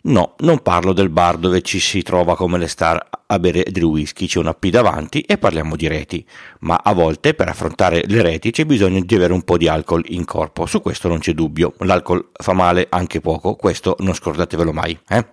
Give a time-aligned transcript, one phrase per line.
[0.00, 3.82] No, non parlo del bar dove ci si trova come le star a bere del
[3.82, 6.24] whisky, c'è una P davanti e parliamo di reti,
[6.60, 10.04] ma a volte per affrontare le reti c'è bisogno di avere un po' di alcol
[10.06, 14.72] in corpo, su questo non c'è dubbio, l'alcol fa male anche poco, questo non scordatevelo
[14.72, 14.98] mai.
[15.08, 15.26] Eh?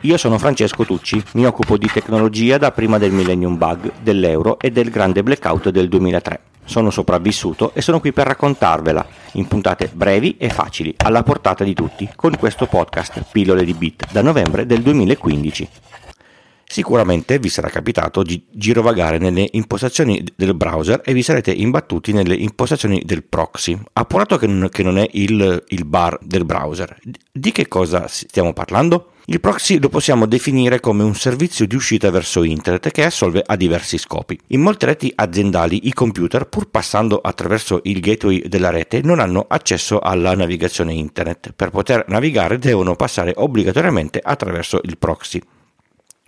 [0.00, 4.70] Io sono Francesco Tucci, mi occupo di tecnologia da prima del Millennium Bug, dell'euro e
[4.70, 6.53] del grande blackout del 2003.
[6.64, 11.74] Sono sopravvissuto e sono qui per raccontarvela in puntate brevi e facili, alla portata di
[11.74, 15.68] tutti, con questo podcast Pillole di Bit da novembre del 2015.
[16.66, 22.34] Sicuramente vi sarà capitato di girovagare nelle impostazioni del browser e vi sarete imbattuti nelle
[22.34, 26.96] impostazioni del proxy, appurato che non, è il, il bar del browser.
[27.30, 29.12] Di che cosa stiamo parlando?
[29.26, 33.56] Il proxy lo possiamo definire come un servizio di uscita verso internet che assolve a
[33.56, 34.38] diversi scopi.
[34.48, 39.46] In molte reti aziendali i computer, pur passando attraverso il gateway della rete, non hanno
[39.48, 41.54] accesso alla navigazione internet.
[41.56, 45.40] Per poter navigare devono passare obbligatoriamente attraverso il proxy.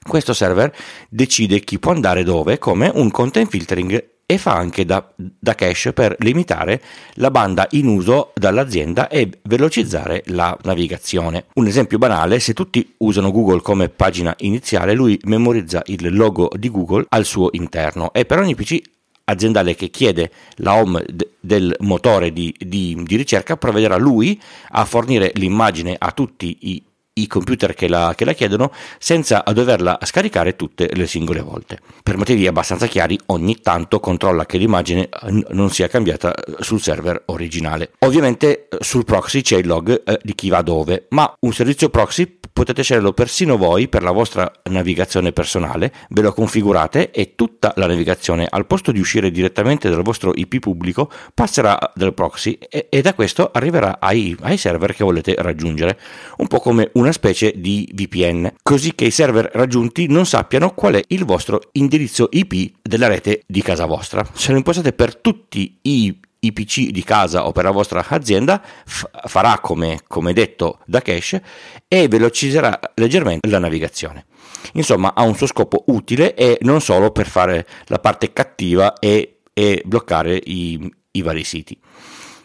[0.02, 0.74] Questo server
[1.10, 5.92] decide chi può andare dove come un content filtering e fa anche da, da, cache
[5.92, 6.82] per limitare
[7.14, 11.44] la banda in uso dall'azienda e velocizzare la navigazione.
[11.54, 16.68] Un esempio banale, se tutti usano Google come pagina iniziale, lui memorizza il logo di
[16.68, 18.80] Google al suo interno e per ogni PC
[19.28, 24.84] aziendale che chiede la home d- del motore di, di, di ricerca provvederà lui a
[24.84, 26.82] fornire l'immagine a tutti i
[27.18, 31.78] i computer che la, che la, chiedono senza doverla scaricare tutte le singole volte.
[32.02, 35.08] Per motivi abbastanza chiari, ogni tanto controlla che l'immagine
[35.50, 37.92] non sia cambiata sul server originale.
[38.00, 42.38] Ovviamente sul proxy c'è il log eh, di chi va dove, ma un servizio proxy
[42.56, 47.86] potete sceglierlo persino voi per la vostra navigazione personale, ve lo configurate e tutta la
[47.86, 53.02] navigazione al posto di uscire direttamente dal vostro IP pubblico passerà dal proxy e, e
[53.02, 55.98] da questo arriverà ai, ai server che volete raggiungere,
[56.38, 60.94] un po' come una specie di VPN, così che i server raggiunti non sappiano qual
[60.94, 64.26] è il vostro indirizzo IP della rete di casa vostra.
[64.32, 68.62] Se lo impostate per tutti i i PC di casa o per la vostra azienda
[68.84, 71.42] f- farà come, come detto da cache
[71.88, 74.26] e velocizzerà leggermente la navigazione.
[74.72, 79.40] Insomma, ha un suo scopo utile e non solo per fare la parte cattiva e,
[79.52, 81.78] e bloccare i, i vari siti.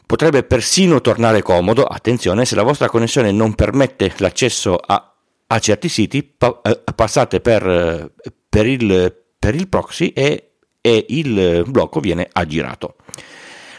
[0.05, 5.15] Potrebbe persino tornare comodo, attenzione, se la vostra connessione non permette l'accesso a,
[5.47, 8.11] a certi siti, pa- eh, passate per,
[8.49, 10.51] per, il, per, il, proxy e,
[10.81, 12.95] e il blocco viene aggirato.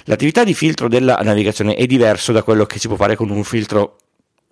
[0.05, 3.45] L'attività di filtro della navigazione è diverso da quello che si può fare con un
[3.45, 3.97] filtro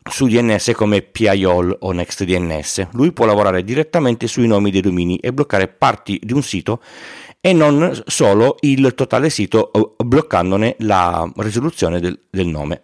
[0.08, 2.88] su DNS come PIOL o NextDNS.
[2.92, 6.80] Lui può lavorare direttamente sui nomi dei domini e bloccare parti di un sito
[7.40, 12.82] e non solo il totale sito bloccandone la risoluzione del, del nome.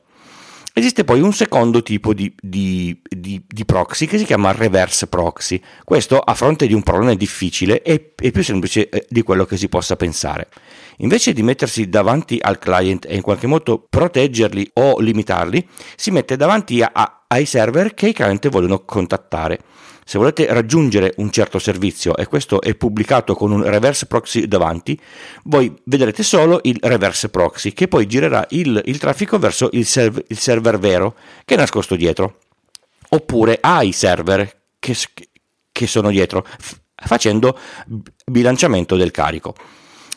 [0.78, 5.58] Esiste poi un secondo tipo di, di, di, di, proxy che si chiama reverse proxy.
[5.82, 9.56] Questo a fronte di un problema difficile è, è più semplice eh, di quello che
[9.56, 10.48] si possa pensare.
[10.98, 15.66] Invece di mettersi davanti al client e in qualche modo proteggerli o limitarli,
[15.96, 19.60] si mette davanti a, a, ai server che i client vogliono contattare.
[20.08, 24.96] Se volete raggiungere un certo servizio e questo è pubblicato con un reverse proxy davanti,
[25.42, 30.22] voi vedrete solo il reverse proxy che poi girerà il, il traffico verso il, serv-
[30.28, 32.38] il, server vero che è nascosto dietro,
[33.08, 34.94] oppure ai server che,
[35.72, 37.58] che sono dietro, f- facendo
[38.24, 39.56] bilanciamento del carico.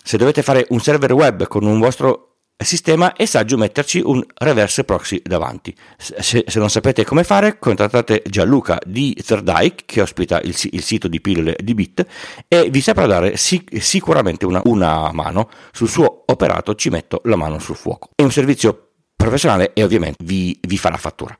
[0.03, 2.28] Se dovete fare un server web con un vostro
[2.65, 5.73] sistema è saggio metterci un reverse proxy davanti.
[5.97, 11.07] Se, se non sapete come fare, contattate Gianluca di Third che ospita il, il, sito
[11.07, 12.05] di pillole di Bit
[12.47, 15.49] e vi saprà dare sic- sicuramente una, una mano.
[15.71, 18.09] Sul suo operato ci metto la mano sul fuoco.
[18.13, 21.37] È un servizio professionale e ovviamente vi, vi farà fattura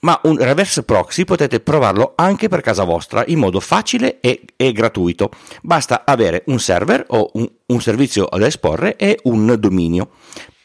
[0.00, 4.72] ma un reverse proxy potete provarlo anche per casa vostra in modo facile e, e
[4.72, 5.30] gratuito.
[5.62, 10.10] Basta avere un server o un, un servizio da esporre e un dominio.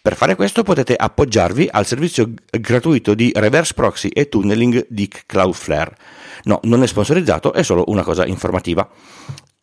[0.01, 5.95] Per fare questo potete appoggiarvi al servizio gratuito di reverse proxy e tunneling di Cloudflare.
[6.43, 8.87] No, non è sponsorizzato, è solo una cosa informativa.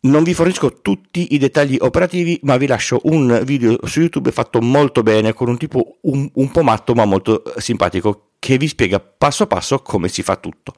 [0.01, 4.61] Non vi fornisco tutti i dettagli operativi, ma vi lascio un video su YouTube fatto
[4.61, 8.99] molto bene con un tipo un, un po' matto ma molto simpatico che vi spiega
[8.99, 10.75] passo passo come si fa tutto.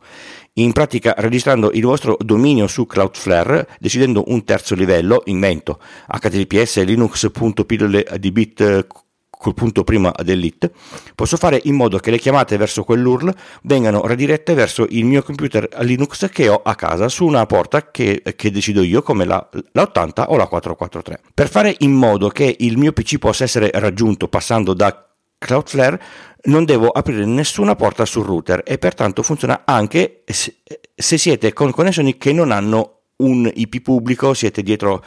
[0.54, 5.78] In pratica registrando il vostro dominio su Cloudflare, decidendo un terzo livello, invento
[6.08, 8.88] https linux.pilloledbit
[9.30, 10.72] col punto prima dell'it,
[11.14, 15.68] posso fare in modo che le chiamate verso quell'URL vengano redirette verso il mio computer
[15.82, 19.82] Linux che ho a casa su una porta che, che decido io come la, la
[19.82, 21.32] 80 o la 443.
[21.34, 25.07] Per fare in modo che il mio PC possa essere raggiunto passando da
[25.38, 26.02] Cloudflare
[26.44, 32.18] non devo aprire nessuna porta sul router e pertanto funziona anche se siete con connessioni
[32.18, 35.04] che non hanno un IP pubblico, siete dietro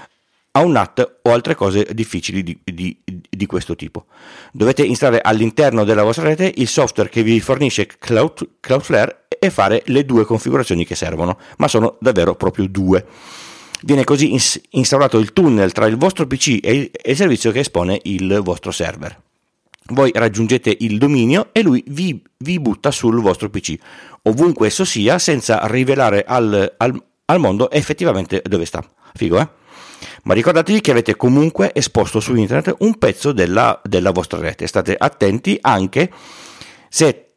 [0.52, 4.06] a un NAT o altre cose difficili di, di, di, questo tipo.
[4.52, 9.82] Dovete installare all'interno della vostra rete il software che vi fornisce Cloud, Cloudflare e fare
[9.86, 13.06] le due configurazioni che servono, ma sono davvero proprio due.
[13.82, 18.00] Viene così ins- instaurato il tunnel tra il vostro PC e il servizio che espone
[18.02, 19.28] il vostro server.
[19.90, 23.74] Voi raggiungete il dominio e lui vi, vi butta sul vostro PC,
[24.22, 28.84] ovunque esso sia, senza rivelare al, al, al mondo effettivamente dove sta.
[29.14, 29.48] Figo, eh?
[30.22, 34.66] Ma ricordatevi che avete comunque esposto su internet un pezzo della, della vostra rete.
[34.66, 36.10] State attenti anche
[36.88, 37.32] se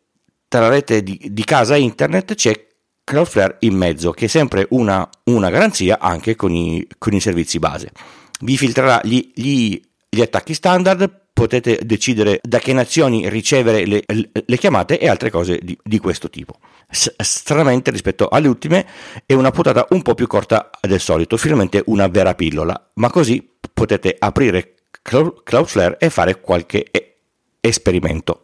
[0.48, 2.68] tra la rete di, di casa e internet c'è
[3.04, 7.60] Cloudflare in mezzo, che è sempre una, una garanzia anche con i, con i, servizi
[7.60, 7.92] base.
[8.40, 9.82] Vi filtrerà gli, gli,
[10.14, 15.60] gli, attacchi standard, potete decidere da che nazioni ricevere le, le chiamate e altre cose
[15.62, 16.60] di, di questo tipo.
[16.90, 18.86] S- stranamente rispetto alle ultime
[19.26, 23.48] è una puntata un po' più corta del solito, finalmente una vera pillola, ma così
[23.74, 26.86] potete aprire Cloudflare e fare qualche
[27.60, 28.44] esperimento.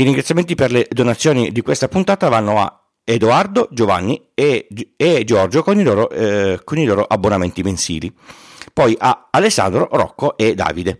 [0.00, 4.66] I ringraziamenti per le donazioni di questa puntata vanno a Edoardo, Giovanni e,
[4.96, 8.10] e Giorgio con i, loro, eh, con i loro abbonamenti mensili.
[8.72, 10.96] Poi a Alessandro, Rocco e Davide.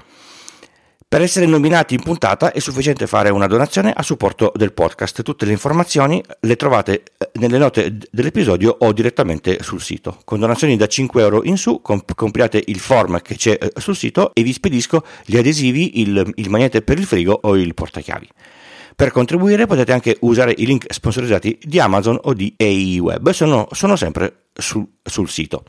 [1.08, 5.22] Per essere nominati in puntata è sufficiente fare una donazione a supporto del podcast.
[5.22, 10.18] Tutte le informazioni le trovate eh, nelle note dell'episodio o direttamente sul sito.
[10.24, 13.96] Con donazioni da 5 euro in su comp- compriate il form che c'è eh, sul
[13.96, 18.28] sito e vi spedisco gli adesivi, il, il magnete per il frigo o il portachiavi.
[19.00, 23.66] Per contribuire potete anche usare i link sponsorizzati di Amazon o di AI Web, sono,
[23.70, 25.64] sono sempre sul, sul sito.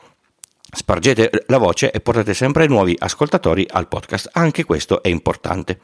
[0.69, 5.79] Spargete la voce e portate sempre nuovi ascoltatori al podcast, anche questo è importante.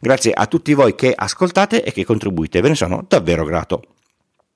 [0.00, 3.82] Grazie a tutti voi che ascoltate e che contribuite, ve ne sono davvero grato.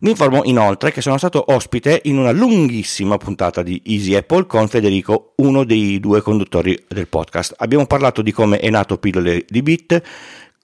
[0.03, 4.67] Vi informo inoltre che sono stato ospite in una lunghissima puntata di Easy Apple con
[4.67, 7.55] Federico, uno dei due conduttori del podcast.
[7.59, 10.03] Abbiamo parlato di come è nato Pillole di Bit,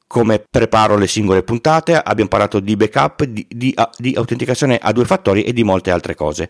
[0.08, 5.04] come preparo le singole puntate, abbiamo parlato di backup, di, di, di, autenticazione a due
[5.04, 6.48] fattori e di molte altre cose.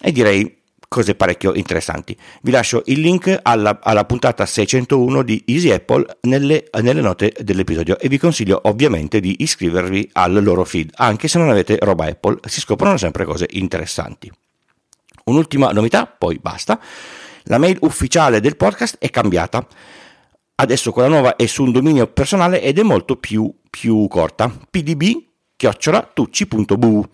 [0.00, 2.16] E direi cose parecchio interessanti.
[2.42, 7.98] Vi lascio il link alla, alla puntata 601 di Easy Apple nelle, nelle, note dell'episodio
[7.98, 12.38] e vi consiglio ovviamente di iscrivervi al loro feed, anche se non avete roba Apple,
[12.44, 14.30] si scoprono sempre cose interessanti.
[15.24, 16.78] Un'ultima novità, poi basta.
[17.44, 19.64] La mail ufficiale del podcast è cambiata.
[20.60, 24.52] Adesso quella nuova è su un dominio personale ed è molto più, più corta.
[24.70, 25.04] pdb
[25.56, 27.08] chiocciola tucci.bu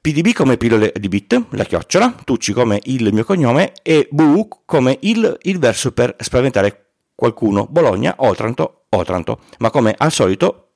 [0.00, 4.96] pdb come pillole di bit, la chiocciola, tucci come il mio cognome e bu come
[5.00, 9.40] il, il verso per spaventare qualcuno, Bologna, Otranto, Otranto.
[9.58, 10.74] Ma come al solito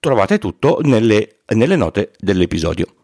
[0.00, 3.01] trovate tutto nelle, nelle note dell'episodio.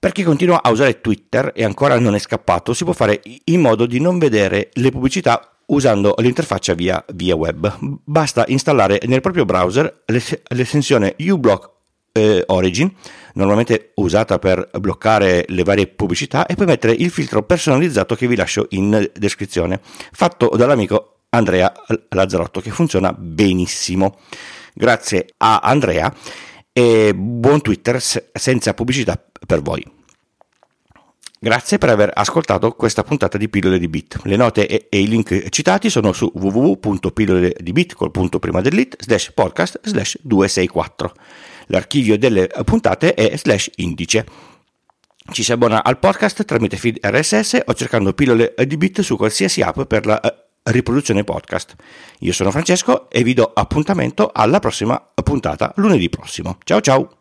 [0.00, 3.60] Per chi continua a usare Twitter e ancora non è scappato, si può fare in
[3.60, 8.00] modo di non vedere le pubblicità usando l'interfaccia via, via web.
[8.02, 11.70] Basta installare nel proprio browser l'estensione uBlock
[12.12, 12.90] eh, Origin,
[13.34, 18.36] normalmente usata per bloccare le varie pubblicità, e poi mettere il filtro personalizzato che vi
[18.36, 21.70] lascio in descrizione, fatto dall'amico Andrea
[22.08, 24.16] Lazzarotto, che funziona benissimo.
[24.72, 26.10] Grazie a Andrea
[26.72, 29.98] e buon Twitter senza pubblicità per voi.
[31.42, 34.20] Grazie per aver ascoltato questa puntata di Pillole di Bit.
[34.24, 40.18] Le note e, e i link citati sono su www.pilloledibit col punto slash podcast slash
[40.20, 41.14] 264.
[41.68, 44.26] L'archivio delle puntate è slash indice.
[45.32, 49.62] Ci si abbona al podcast tramite feed RSS o cercando pillole di bit su qualsiasi
[49.62, 51.74] app per la eh, riproduzione podcast.
[52.18, 56.58] Io sono Francesco e vi do appuntamento alla prossima puntata lunedì prossimo.
[56.64, 57.19] Ciao ciao!